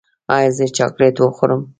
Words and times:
ایا 0.35 0.49
زه 0.57 0.65
چاکلیټ 0.77 1.15
وخورم؟ 1.19 1.61